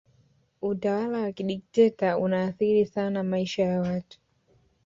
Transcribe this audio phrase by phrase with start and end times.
[0.61, 4.19] utawala wa kidikiteta unaathiri sana maisha ya watu